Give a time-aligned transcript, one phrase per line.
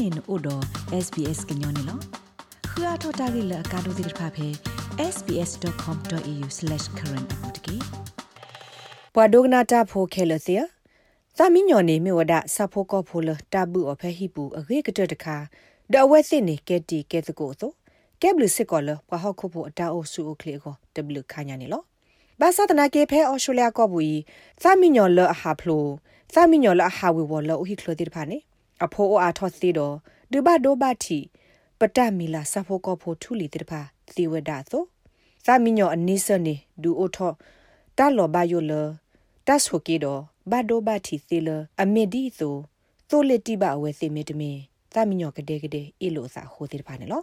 [0.00, 0.62] နေနို့တော့
[1.04, 1.98] SBS ကညောနေလော
[2.70, 4.48] ခရထတာဂိလကာဒိုဒိဖာဖေ
[5.14, 7.76] sbs.com.au/current အပူတကေ
[9.14, 10.60] ပဝဒဂနာတာဖိုခဲလစီယ
[11.38, 15.36] သမီညောနေမြဝဒဆာဖိုကောဖိုလတာဘူးအဖဟိပူအဂေကတတခါ
[15.92, 17.70] ဒအဝဲစစ်နေကဲတီကဲတကိုသော
[18.22, 20.74] ကဲဘလစစ်ကောလပဟခုဖို့အတာအိုဆူအိုကလေကို
[21.18, 21.82] w ခါညာနေလော
[22.40, 24.14] ဘာသာတနာကေဖဲအော်စတြေးလျကောဘူီ
[24.62, 25.84] သမီညောလအဟာဖလို
[26.34, 28.38] သမီညောလအဟာဝေဝလအဟိခလိုတိတဖာနေ
[28.84, 29.94] အဖိုးအားထောစီတော့
[30.32, 31.18] ဒဘဒိုဘတီ
[31.78, 33.80] ပတမီလာဆဖိုကောဖိုထူလီတိတဖာ
[34.14, 34.82] သီဝဒသော
[35.46, 37.32] သမီညောအနိစနေဒူအိုထော
[37.98, 38.72] တာလောဘယိုလ
[39.46, 41.48] တတ်ဆိုကေတော့ဘဒိုဘတီသီလ
[41.82, 42.56] အမီဒီသော
[43.08, 44.50] သိုလက်တိဘအဝဲစီမီတမီ
[44.94, 47.22] သမီညောကတဲ့ကတဲ့အီလိုစာဟိုတိတဖာနေလော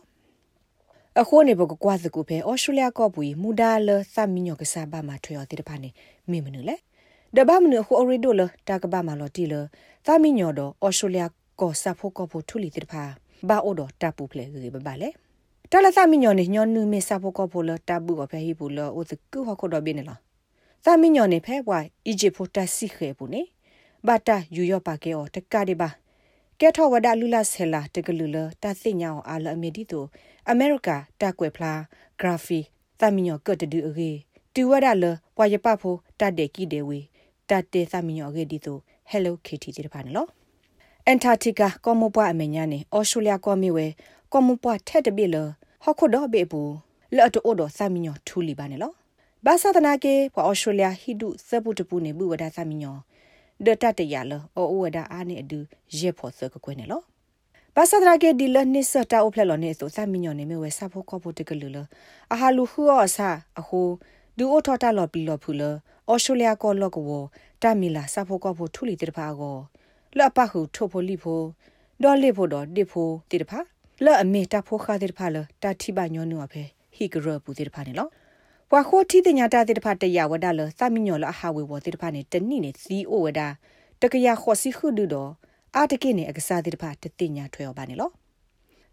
[1.22, 5.90] အခုနေဘကကွာစကူဖဲဩစတြေးလျကောပူမူဒါလသမီညောကစားပါမှာထွေော်တိတဖာနေ
[6.30, 6.76] မိမနုလေ
[7.36, 9.54] ဒဘမနခုအရီဒိုလတာကဘာမလော်တီလ
[10.06, 11.24] သမီညောတော့ဩစတြေးလျ
[11.62, 13.04] ကောဆာဖို့ကောဖို့ထူလီတိတဖာ
[13.48, 15.10] ဘာအိုတော့တပ်ပူဖလေကြီးဘဘာလေ
[15.72, 20.20] တလသမီညောနေညောနုမေဆာဖို့ကောဖို့လတပ်ပူကဖဲဟိပူလအိုစကူဟခုတော့ဘင်းလား
[20.86, 23.42] သမီညောနေဖဲဝိုင်အီဂျစ်ဖို့တဆီခဲပူနေ
[24.08, 25.90] ဘာတာယူယောပါကေအောတကဒီဘာ
[26.60, 30.06] ကဲထောဝဒလူလာဆဲလာတကလူလတာသိညာအာလအမီဒီတို
[30.50, 30.90] အမေရိက
[31.22, 31.82] တာကွယ်ဖလား
[32.20, 32.60] ဂရာဖီ
[33.00, 34.12] သမီညောကတ်တူအဂေ
[34.54, 35.06] တူဝဒလ
[35.36, 37.00] ပွာရပဖို့တတ်တဲ့ကီဒေဝီ
[37.50, 38.78] တတ်တဲ့သမီညောအဂေဒီတို
[39.12, 40.30] Hello Kitty တိတပါနော်
[41.10, 43.88] အန်တာတီကာကောမပွားအမညာနေအော်စတြေးလျကောမီဝဲ
[44.32, 45.36] ကောမပွားထက်တပိလ
[45.84, 46.62] ဟခုဒဘေပူ
[47.16, 48.92] လော်တိုဒသမီညောထူလီပါနေလော
[49.46, 52.98] ဘာသာတနာကေပွာအော်စတြေးလျဟိဒုစပုတပူနေဘူဝဒသမီညော
[53.66, 55.60] ဒတတရလအိုဝဒအာနေအဒူ
[55.98, 57.02] ရေဖို့စကကွနေလော
[57.76, 61.78] ဘာသာတနာကေဒီလနိစတာအိုဖလလောနေဆိုသမီညောနေမြဝဲဆဖို့ကောဖို့တကလူလ
[62.34, 63.88] အဟာလူဟူအောဆာအဟို
[64.38, 65.62] ဒူအိုထော်တာလော်ပီလော်ဖူလ
[66.08, 67.12] အော်စတြေးလျကောလော့ကဝ
[67.62, 69.58] တမီလာဆဖို့ကောဖို့ထူလီတဲ့ဖာကော
[70.18, 71.42] လော့ပဟုထိုဖိုလီဖို
[72.04, 73.60] ဒေါ်လီဖိုဒေါ်ဒီဖိုတိတဖာ
[74.06, 76.64] လော့အမေတာဖိုခါတိတဖာလတာတိပညောနုအဖေ
[76.96, 78.08] ဟီဂရပူတိတဖာနေလော
[78.70, 83.48] ဘွာခိုတီတညာတာတိတဖာတရဝဒါလသမီညောလအဟာဝေဝတိတဖာနေတနိနေစီအိုဝဒါ
[84.02, 85.32] တကရခောစီခုဒူတော့
[85.76, 88.10] အာတကိနေအကစားတိတဖာတတိညာထွေော်ပါနေလော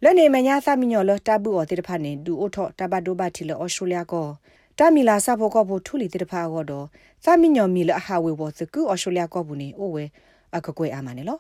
[0.05, 4.29] လနေမညာသမီညောလတဘူအောတိတဖာနေဒူအိုထောတဘဒိုဘတီလအော်စတြေးလျကော
[4.79, 6.87] တမီလာဆဖို့ကောဖို့ထူလီတိတဖာကောတော့
[7.25, 10.05] သမီညောမီလအဟာဝေဝစကူအော်စတြေးလျကောဘူးနေအိုဝဲ
[10.57, 11.39] အကကွေအာမနေလော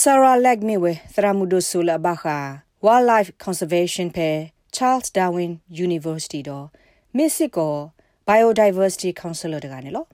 [0.00, 2.38] Sarah Legmewe Thramudo Sula Baha
[2.84, 4.28] Wildlife Conservation Pe
[4.76, 5.52] Charles Darwin
[5.86, 6.58] University do
[7.18, 7.66] Mexico
[8.28, 10.06] Biodiversity Council တကနေလော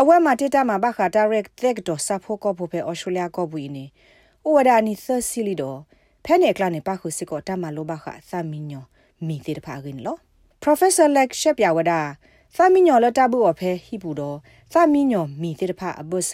[0.00, 3.84] အဝဲမှာတေတာမှာဘခါ direct tech တော့စဖို့ကောဖို့ပဲ Australia ကောဘူးနေ
[4.46, 5.78] ဥဝဒနီသစီလီတော့
[6.24, 8.84] ဖဲနေကလနေပါခုစစ်ကောတမလိုဘခါသမီညော
[9.26, 10.16] မိသေးတဖာကင်းလော
[10.62, 11.92] Professor Lex ရှက်ပြဝဒ
[12.56, 14.38] သမီညောလတဘူးအဖဲဟိပူတော့
[14.72, 16.32] သမီညောမိသေးတဖာအဘဆ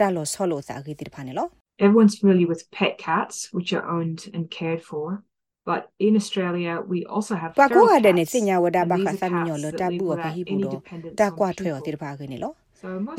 [0.00, 1.48] တာလောဆောလို့စာခေးတဲ့ဖာနေလော
[1.80, 5.24] everyone's familiar with pet cats, which are owned and cared for.
[5.64, 7.80] But in Australia, we also have feral cats.
[7.80, 10.82] Kwa dene sinya wada ba kha saminyo lo ta bu ba hi bu do
[11.16, 12.56] ta kwa thwe o tir ba ge ne lo.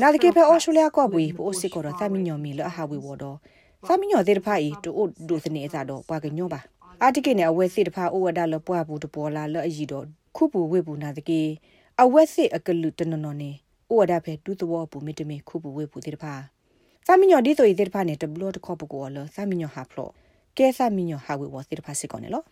[0.00, 2.68] Na de ke phe Australia ko bu bu o sik ko do saminyo mi lo
[2.68, 3.40] ha wi wo do.
[3.88, 6.62] Saminyo tir pha i to o do sne sa do pa ge nyo ba.
[7.00, 9.46] A ti ke ne awe sit pha o wada lo pwa bu to po la
[9.46, 11.58] lo a yi do khu bu we bu na de ke
[11.98, 13.62] awe sit a ke lu to no no ne.
[13.90, 16.18] O wada phe tu to wo bu mi te me khu bu we bu tir
[16.18, 16.34] pha.
[16.34, 16.61] စာမ
[17.30, 20.08] ညောဒီဆိုရတဲ့ဖာနေတဘလတ်ခေါပကောလစာမညောဟာဖလော
[20.56, 22.42] ကဲစာမညောဟာဝေဝစစ်ဖာစစ်ကောနေလော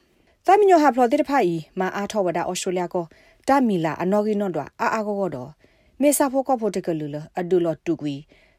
[0.46, 3.04] စာမညောဟာဖလောတဲ့ဖာဤမာအားထောဝဒဩစတြေးလျကို
[3.48, 5.50] တာမီလာအနော်ဂီနော်ဒွာအာအာကောကောတော့
[6.02, 8.14] မေစာဖို့ကောဖို့တကလူလအဒူလောတူကွီ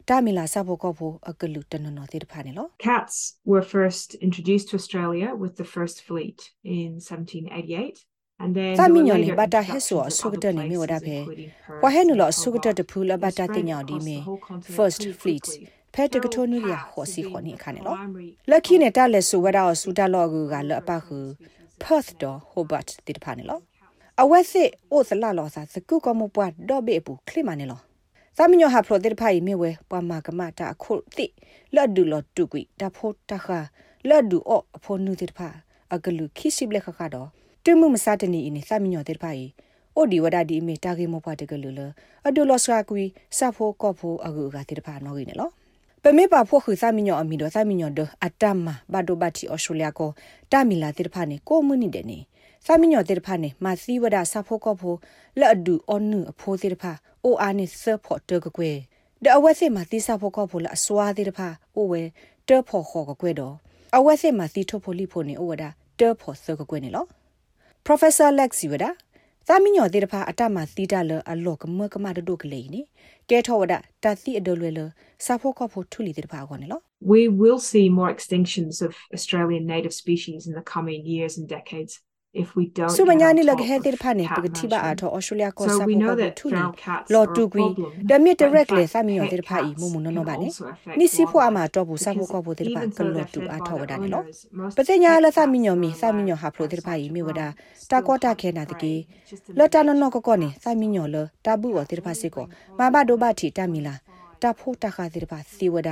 [0.07, 3.15] တာမီလာစာဖို့ကောဖို့အကလူတနနော်တဲ့ဖာနေလော Cats
[3.51, 6.39] were first introduced to Australia with the first fleet
[6.77, 7.97] in 1788
[8.79, 11.17] သာမီညောနေဘတာဟဲဆိုအဆုကတနေမြေဝဒဖဲ
[11.83, 14.17] ဝဟဲနုလအဆုကတတဖူလဘတာတင်ညောဒီမေ
[14.75, 15.45] first fleet
[15.93, 17.95] ဖဲတကထိုနီလျာခေါ်စီခေါ်နေခါနေလော
[18.49, 21.17] လက်ခိနေတာလက်ဆူဝဒါဆူတာလောကူကလအပခု
[21.81, 23.59] Perth တော့ Hobart တိတဖာနေလော
[24.21, 27.79] အဝက်စစ်အိုစလာလောစာစကုကမပွားဒေါ်ဘေပူခလိမနေလော
[28.37, 31.25] သာမညဟာဖလိုတိတဖာဤမြေဝဲပွားမာကမတာအခုတိ
[31.75, 33.59] လော့ဒူလော့တူကွီတာဖို့တခါ
[34.09, 35.49] လော့ဒူအောအဖို့နူတိတဖာ
[35.93, 37.27] အကလူခိစီဘလက်ခခါတော့
[37.63, 39.43] တူမှုမစတနီဤနေသာမညတိတဖာဤ
[39.95, 41.81] အိုဒီဝဒဒီမေတာဂေမောပွားတကလူလ
[42.27, 43.03] အဒူလော့စရာကွီ
[43.37, 45.49] စဖို့ကော့ဖို့အကူကတိတဖာနော်ကြီးနေလော
[46.05, 50.09] ပမေပါဖို့ခူသမီညောအမီတော့သမီညောဒအတမဘဒိုဘတီအော်စတြေးလျကို
[50.51, 52.19] တမီလာတိဖာနေကိုမွနီတဲ့နေ
[52.65, 54.97] သမီညောတိဖာနေမစီဝဒဆာဖို့ကောဖို့
[55.39, 56.91] လက်အဒူအွန်နုအဖိုးတိဖာ
[57.23, 58.77] အိုအာနေဆဖို့တကကွယ်
[59.23, 62.01] ဒအဝက်စစ်မှာတိဆာဖို့ကောဖို့လအစွာတိဖာအိုဝဲ
[62.47, 63.55] တဖို့ခေါ်ကကွယ်တော့
[63.95, 65.63] အဝက်စစ်မှာတိထုတ်ဖို့လိဖို့နေအိုဝဒ
[65.99, 67.05] တဖို့ဆကကွယ်နေလော
[67.85, 68.91] Professor Lex Wada
[69.47, 72.81] သမီညောတေတဖာအတမသီတာလအလောကမကမတဒုကလေးနိ
[73.30, 74.80] ကဲထောဝဒတသီအဒလွယ်လ
[75.24, 76.80] စာဖို့ကဖို့ထူလီတေတဖာကောနေလော
[77.12, 81.92] we will see more extinctions of Australian native species in the coming years and decades
[82.33, 86.63] If we don't စုမညာနေလကဟဲတဲ့ဖာနေပကတိပါအထောဩစတြေးလျကောစာဖို့ကထူနေ
[87.13, 87.65] လော်တူကွီ
[88.09, 90.47] ဒမီတရက်လေသမီယောတဲ့ဖာဤမုံမနနောပါနေ
[90.99, 94.21] နိစီဖို့အမတော့ဘူးစာဖို့ကောဖို့တဲ့ဖာကလော်တူအထောဝဒနေလော
[94.77, 97.41] ပစညာလသမီယောမီသမီယောဟာဖလိုတဲ့ဖာဤမြေဝဒ
[97.91, 98.93] တာကောတာခဲနာတကေ
[99.57, 102.45] လော်တာနောနောကောကောနေသမီယောလတာဘူးဝတဲ့ဖာစစ်ကော
[102.79, 103.95] မဘာဒိုဘာတီတမီလာ
[104.41, 105.89] တာဖို့တာခါတဲ့ဖာစီဝဒ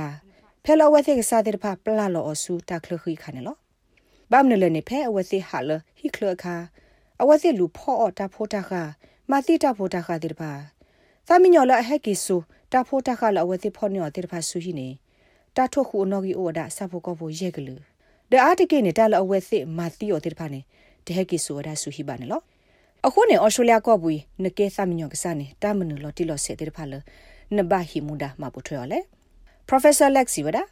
[0.64, 3.56] ဖဲလောဝဲတဲ့စားတဲ့ဖာပလာလောအဆူတာခလခိခါနေလော
[4.30, 6.56] ဘမ်နလနေဖဲအဝစီဟာလဟိခလခါ
[7.22, 8.82] အဝစီလူဖောအတာဖိုတာခါ
[9.30, 10.52] မာတိတာဖိုတာခါတိပါ
[11.26, 12.36] သမီညောလအဟက်ကီဆူ
[12.72, 14.88] တာဖိုတာခါလအဝစီဖောညောတိပါဆူဟိနေ
[15.56, 17.74] တာထုတ်ခုနောဂီအိုဒါဆာဖိုကောဖိုရဲ့ကလူ
[18.30, 20.60] ဒအာတကိနေတာလအဝစီမာတိယောတိပါနေ
[21.06, 22.40] တဟက်ကီဆူဒါဆူဟိပါနေလော
[23.06, 26.92] အခုနေဩစတြေးလျကောဘူးနကေသမီညောကစားနေတာမနလော်တီလော်စေတိပါလ
[27.56, 28.98] နဘဟီမူဒါမပူထွေော်လေ
[29.68, 30.62] Professor Lexi wada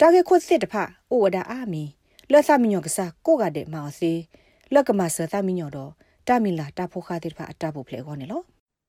[0.00, 0.74] တာဂေခွတ်စစ်တဖ
[1.10, 1.84] အိုဝဒါအာမီ
[2.32, 4.12] လောသမညောကစားကိုကတဲ့မောင်စီ
[4.74, 5.90] လောကမဆသမညောတော့
[6.28, 8.42] တမီလာတဖို့ခါတဲ့ဖာအတဖို့ဖလေခေါနေလော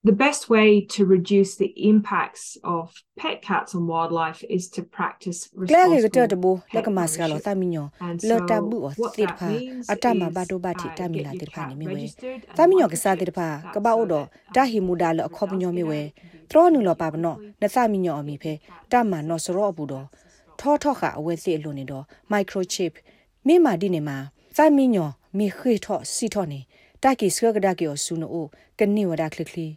[0.09, 2.45] The best way to reduce the impacts
[2.75, 2.83] of
[3.21, 6.75] pet cats on wildlife is to practice responsible pet ownership.
[6.75, 7.83] Laka maska lo taminyo
[8.29, 9.49] lo tabu o tirpa
[9.93, 12.03] atama bado bati tamila tirpa ni miwe.
[12.57, 14.21] Taminyo kasa tirpa kaba odo
[14.55, 15.99] ta himuda lo akhobnyo miwe.
[16.49, 17.31] Tro nu lo pabno
[17.61, 18.53] na taminyo omi phe
[18.91, 20.01] tama no soro obu do.
[20.59, 21.99] Tho tho kha awe si lo ni do
[22.31, 22.93] microchip
[23.49, 24.17] မေမာဒီနေမှာ
[24.55, 26.59] စိုက်မင်းညောမေခေထော့စီထော့နေ
[27.03, 28.45] တာကီစကကဒါကီယောဆူနို
[28.79, 29.67] ကနေဝဒါခလခလီ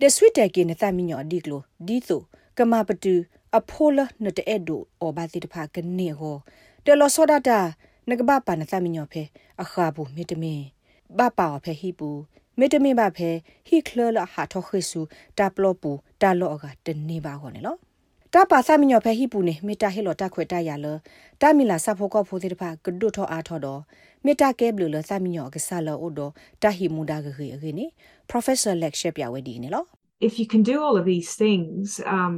[0.00, 2.20] ဒဆွီတက်ကေနသမင်းညောဒီကလိုဒီဆို
[2.58, 3.14] ကမပတူ
[3.56, 6.36] အဖိုလနတဲ့ဒိုအောဘာတိတဖာကနေဟော
[6.84, 7.60] တလောစောဒတာ
[8.10, 9.22] နကဘပါနသမင်းညောဖဲ
[9.62, 10.60] အခါဘူးမေတမင်
[11.18, 12.08] ဘပါဖဲဟိပူ
[12.58, 13.30] မေတမင်ဘဖဲ
[13.68, 15.00] ဟိခလလဟာထောခေဆူ
[15.38, 15.90] တာပလောပူ
[16.22, 17.76] တာလောကတနေပါခေါ်နေလော
[18.36, 20.86] တာပါသမညောဖဲဟိပူနေမေတာဟေလောတာခွေတာရလ
[21.40, 23.80] တာမီလာဆဖိုကောဖိုတိတဖာကဒုထောအားထောတော့
[24.24, 26.20] မေတာကဲဘလူလသမညောကဆာလောအိုဒ
[26.62, 27.86] တာဟီမူဒါဂခေခေနေ
[28.30, 29.84] professor lecture ပြဝဲဒီနေလော
[30.28, 31.86] if you can do all of these things
[32.16, 32.32] um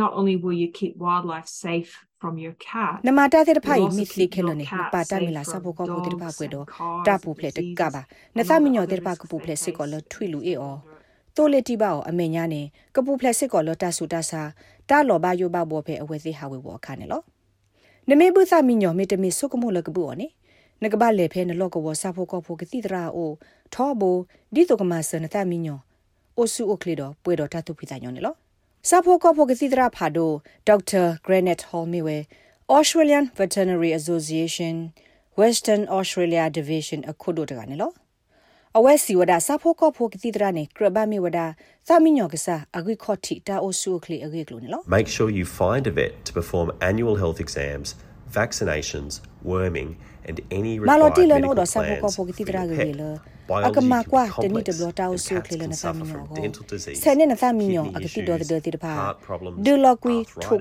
[0.00, 1.90] not only will you keep wildlife safe
[2.20, 6.66] from your cat နမတာတဲ့ဖိုင်မစ်လီခဲလနေပါတာမီလာဆဖိုကောဖိုတိတဖာကွေတော့
[7.06, 8.02] တာပူဖလက်တကပါ
[8.36, 10.76] နသမညောတဲ့ဖာကပူဖလက်စစ်ကောလထွေလူအေအော
[11.36, 12.62] တိုလက်တီပါအောအမေညာနေ
[12.94, 14.42] ကပူဖလက်စစ်ကောလတဆူတဆာ
[14.88, 17.22] တာလောဘာယိုဘာဘောဖေအဝဲစီဟာဝေဘောခါနေလော
[18.08, 20.28] နမေบุษမိညောမေတမီဆုကမိုလကဘူအောနေ
[20.82, 23.30] နကဘာလေဖဲနလောကဝဆာဖိုကောဖိုကတိတရာအို
[23.74, 24.16] ထောဘို
[24.54, 25.78] ဒီတိုကမဆနတမိညော
[26.36, 28.34] အိုဆူအိုကလီဒိုပွေတော်တတုဖိတာညောနေလော
[28.88, 30.30] ဆာဖိုကောဖိုကတိတရာဖာဒို
[30.66, 32.18] ဒေါက်တာဂရနက်ဟောလ်မီဝဲ
[32.76, 34.74] Australian Veterinary Association
[35.40, 37.90] Western Australia Division အခုတို့တကနေလော
[38.78, 41.38] အဝဲစီဝဒစာဖိုကောဖိုကတိတရနေကရဘမီဝဒ
[41.88, 47.88] သမီညောကစားအဂိခော့တီတာအိုဆူကလီအဂိကလိုနော် Make sure you find a vet to perform annual health exams,
[48.38, 49.12] vaccinations,
[49.52, 49.90] worming
[50.28, 52.88] and any required မာလိုတီလ medical နိုဒစာဖိုကော plans ဖိုကတိ for တရ your ဂ pet.
[52.90, 53.02] ေလ
[53.50, 56.06] Biology အကမ can ကွာ be တနိတ complex ဘလတာအို and ဆူက cats လ can နသမ suffer
[56.08, 60.14] ညော from ကို dental disease, ဆယ်နေနသမညော kidney အကတိတော်တဲ့တိတဖာ issues, heart problems, ဒူလောက်ကွီ
[60.44, 60.54] ထု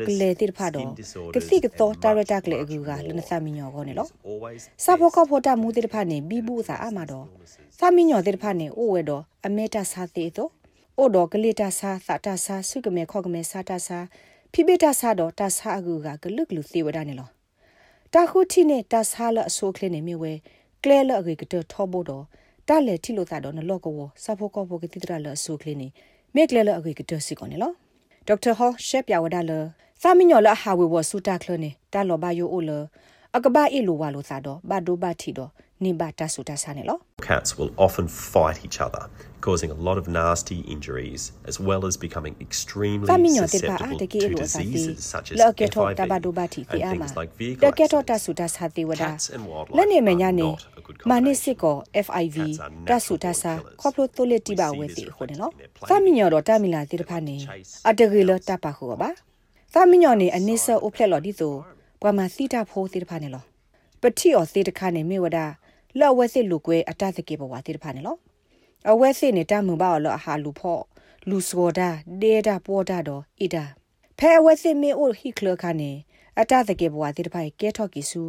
[7.82, 9.42] တ်လေ arthritis, တိတဖာတော့ skin disorders, ကတိကတော် and တာရ much, တာကလေအ much ကူကလန more.
[9.42, 10.52] သမညောကိုနေလော It is always စာဖို့ best ကောဖို့တာမူတိတဖာနေဘီဘူးစာအမတော်သမညောတိတဖာနေအိုဝဲတော့အမေတာစာသေးတော့
[10.98, 13.98] အိုတော့ကလေးတာစာသတာစာစုကမဲခောက်ကမဲစာတာစာ
[14.54, 17.30] ဖိပိတာစာတော့တာစာအကူကကလုကလူသေးဝဒနေလော
[18.14, 20.34] တာခုတီနေတာစာလအဆိုးကလေးနေမြဝဲ
[20.84, 22.24] ကလဲလအကေကတထောဖို့တော့
[22.68, 25.88] တာလေတီလို့တာတော့နလော့ကောစာဖို့ကောဖို့ကတိတရလအဆိုးကလေးနေ
[26.36, 27.72] မေကလဲလအကေကတစီကောနေလော
[28.28, 29.52] ဒေါက်တာဟောရှက်ပြဝဒါလ
[30.02, 32.72] သမညောလဟာဝေဝဆူတာကလနေတာလောဘယိုအိုလ
[33.36, 35.52] အကဘာအီလိုဝါလိုသာတော့ဘာဒိုဘာတီတော့
[35.86, 36.98] နိဘာတာဆူတာဆာနေလော
[37.30, 39.04] Cats will often fight each other,
[39.48, 41.22] causing a lot of nasty injuries,
[41.52, 45.98] as well as becoming extremely သမညောတိပါအ susceptible တကေ to လိုသာတီ diseases such as လောကေထော FIV
[46.00, 48.24] တဘာဒိုဘာတီ and တီအာမ things like တ vehicle ကေထောတ accidents.
[48.26, 51.44] ဆူတာဆာတီဝဒ Cats and wildlife လက်နေမ are ညာနေ not a good မာနစ် combination.
[51.44, 55.52] စစ်ကော FIV Cats are တဆူတာဆာ natural born ခေါပလိုတိုလက်တီပါ We see ဝဲ this စီခုနေ reflected နော်
[55.54, 57.36] in their play သမညောတော့တမီလာတိတဖာနေ
[57.90, 59.10] အတကေလတပါခုပါ
[59.74, 61.54] သမညောနေအနိဆအိုဖလက်လော်ဒီဆို
[62.02, 63.44] ဘွာမစီတာဖိုးတိတဖာနေလော
[64.02, 65.40] ပတိော်စေတခါနေမေဝဒ
[66.00, 68.18] လော်ဝဲစစ်လူကွဲအတသကေဘဝတိတဖာနေလော
[68.90, 70.84] အဝဲစစ်နေတမှုပါလောအဟာလူဖော့
[71.30, 71.90] လူစကောဒါ
[72.22, 73.66] ဒေတာပေါ်တာတော့ဣတာ
[74.18, 75.92] ဖဲအဝဲစစ်မေအိုဟိကလခါနေ
[76.40, 78.22] အတသကေဘဝတိတဖာကဲထော့ကီစု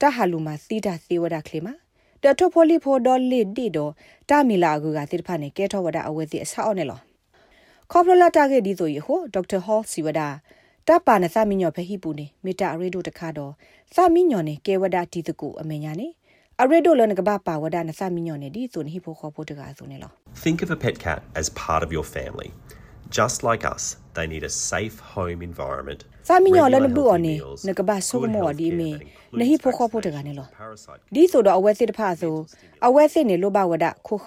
[0.00, 1.74] တဟာလူမှာစီတာသေဝဒခလေမှာ
[2.22, 3.92] တထဖိုလီဖိုဒေါ်လီဒီတော့
[4.28, 7.00] တမီလာကူကတိတဖာနေကဲထော့ဝဒအဝဲစစ်အဆောက်နေလော
[7.90, 10.20] ခေါပလလာတာကေဒီဆိုရဟိုဒေါက်တာဟောစီဝဒ
[10.88, 13.52] တပါနသမီညောဖဟိပူနေမေတာအရေဒိုတခါတော့
[13.94, 16.06] သမီညောနေကေဝဒတီတကူအမေညာနေ
[16.62, 20.10] အရေဒိုလနကဘာပါဝဒနသမီညောနေဒီဆိုနေဟိဖိုခေါ်ဖို့တကာဆိုနေလော
[20.44, 22.50] Think of a pet cat as part of your family.
[23.18, 26.00] Just like us, They need a safe home environment.
[26.28, 30.46] စာမီညောလ regular နဘူ healthy အော်နေ meals, နကဘာဆုက good မော်ဒီ healthcare မီ that န includes ဟိဖိုခေါ်ဖို့တကနေလော
[30.46, 32.36] vaccination, parasite ဒီဆိုတော့အဝဲစစ်တဖာဆို
[32.86, 34.26] အဝဲစစ်နေလိုပါဝဒခုခ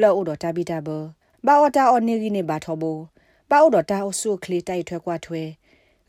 [0.00, 0.88] လောအိုတော့တပိတဘ
[1.46, 2.98] ဘာအော်တာအော်နေကြီးနေဘာထောဘော
[3.50, 5.42] ဘာအော်တော့တာအဆုခလီတိုက်ထွဲကွာထွဲ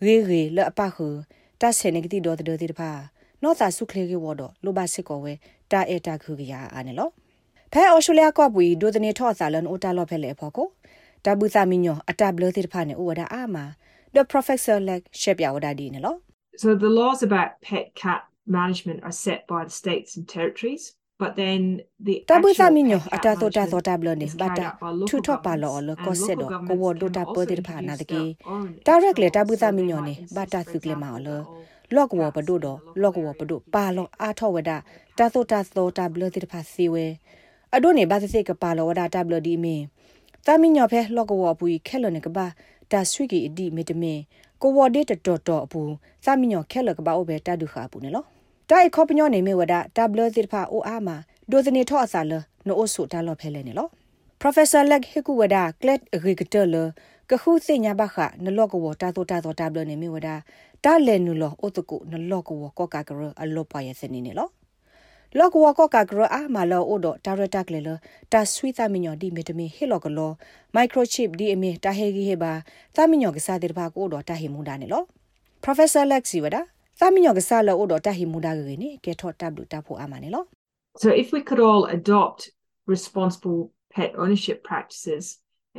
[0.05, 0.97] ရေရေလအပခ
[1.61, 2.91] တဆေနေကတိတော့တဲ့တဖာ
[3.43, 5.33] နောတာဆုခလီကေဝတော့လိုပါစစ်ကောဝဲ
[5.75, 7.09] တာအတာခုကရအာနေလော
[7.73, 10.67] ဖဲအော်စတြေးလျကပွီဒိုဒနေထော့ဆာလန်အိုတာလော့ဖဲလေဖော်ကို
[11.25, 13.65] တဘူသမီညောအတဘလတိတဖာနေဥဝဒအာမာ
[14.15, 16.15] the professor like ရှက်ပြဝဒဒီနေလော
[16.63, 18.21] So the laws about pet cat
[18.57, 20.83] management are set by the states and territories,
[21.21, 21.61] but then
[22.07, 24.75] the တဘူ actual သမီညော pet အ cat တသောတာသော management တာဘလနေ is ဘ carried တာ out
[24.83, 28.03] by local ထူထော့ပါလော governments, လ and ကောဆက် local တော့ governments ကိုဝဒို can တာ also ပေါ်တဲ့ဖာနာတ
[28.03, 29.61] introduce ကေ their own direct le extra တဘူ laws.
[29.61, 30.01] သမီ So ညော
[31.89, 32.57] they နေ might ဘ insist, တာ for စုကလေမော example, လ that all လော့ကဝ cats ဘဒို
[32.57, 34.71] in the တော့ local လော့ကဝ area ဘဒို be ပါလောအာထောဝဒ
[35.17, 37.05] တာသောတာသောတာဘလတိတဖာစီဝဲ
[37.75, 39.75] အဒိုနေဘာသစိကပါလောဝဒတာဘလဒီမီ
[40.45, 42.45] သမီညောဖဲလော့ကဝပူခဲလနေကဘာ
[42.91, 44.19] တာဆွီကီအဒီမီတမင်
[44.61, 45.81] ကိုဝဒေတတော်တော်အပူ
[46.25, 48.23] သမီညောခဲလကဘာအိုဘဲတာဒုခါပူနေလော
[48.69, 51.15] တိုင်ခေါပညောနေမေဝဒတာဘလတိတဖာအိုအာမာ
[51.51, 52.33] ဒိုဇနေထောအစာလ
[52.67, 53.87] နိုအိုဆူတာလောဖဲလဲနေလော
[54.41, 56.67] Professor Leg Hikuwada Klet Agriculture
[57.31, 60.29] ကခုစညာဘခနလော့ကဝတာတိုတာတိုတာဘလနေမီဝဒ
[60.85, 64.49] တာလဲနူလောအိုတကုနလော့ကဝကောကာကရအလောပွားရစနေနေလော
[65.37, 67.89] လော့ကဝကောကာကရအာမလောအိုဒတာရတာကလေလ
[68.31, 70.31] တာဆွီသမီညောဒီမီတမီဟီလောကလော
[70.75, 72.53] microchip ဒီအမီတာဟေဂီဟေဘာ
[72.95, 75.03] သမီညောကစားတဲ့ဘာကိုတော့တာဟီမူဒါနေလော
[75.63, 76.61] Professor Leg si wada
[76.99, 80.43] သမီညောကစားလောအိုတော့တာဟီမူဒါကေနေကေထော့တပ်လူတာဖို့အာမနေလော
[81.03, 82.39] So if we could all adopt
[82.93, 83.61] responsible
[83.95, 85.23] pet ownership practices,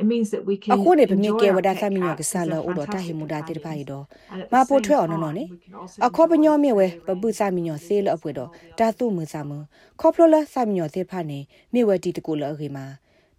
[0.01, 2.49] it means that we can အခုနေပမီ enjoy ကေ our ဝဒ pet သမီညောက cats စား as
[2.51, 3.89] လော their အိုတော့တာဟီ fantastic မူဒါတဲ့ဘာရီ companions.
[3.91, 6.61] တော့ And at မ the ပို same ထွဲအောင်နော် time, နေ we can also အခေါ်ပညော enjoy
[6.63, 8.49] မြေဝဲ the ပပုစာမညော range သေးလအပွေတော့
[8.79, 9.51] တာတုမစာမ
[9.99, 11.39] ခေါပလလစာမညောသေးဖာနေ
[11.73, 12.85] မြေဝဲတီတကူလအခေမှာ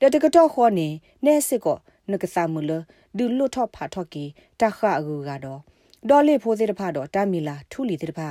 [0.01, 0.89] တတကတော့ခေါ်နေ
[1.25, 1.79] နဲစစ်ကော
[2.11, 2.71] နကစာမလ
[3.17, 4.25] ဒူလွတ်ထော့ဖာထော့ကီ
[4.61, 5.61] တခအကူကတော့
[6.09, 8.29] ဒေါ်လေးဖိုးသေးတဖာတော့တာမီလာထူလီသေးတဖာ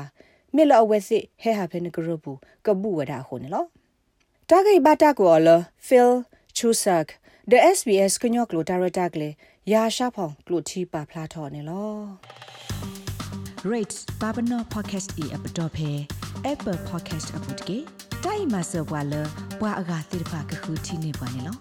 [0.56, 3.66] မြေလအဝဲစစ်ဟဲဟာဖဲနကရဘူးကဘူးဝဒခုန်လော
[4.50, 5.50] တာဂိဘတာကောလ
[5.86, 6.16] ဖီလ်
[6.58, 7.06] ချူဆတ်
[7.52, 9.30] the SBS ကညောကလိုဒါရတာကလေ
[9.72, 11.98] ရာရှာဖောင်ကလိုတီပါဖလာထော်နေလော
[13.72, 15.92] rate babano podcast e app dot phe
[16.52, 17.78] apple podcast app dot ke
[18.24, 19.22] dai ma so bwa lo
[19.60, 21.54] bwa aga tir pha ka khu thi ne bwa ne lo